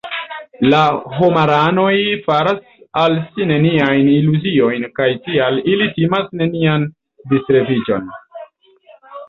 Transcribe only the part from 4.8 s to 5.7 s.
kaj tial